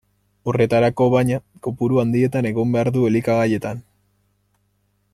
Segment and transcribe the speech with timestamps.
[0.51, 3.85] Horretarako, baina, kopuru handietan egon behar du elikagaietan.